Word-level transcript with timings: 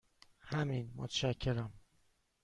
همین، 0.41 0.91
متشکرم. 0.95 1.73